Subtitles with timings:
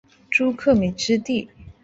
[0.31, 1.47] 朱克敏之弟。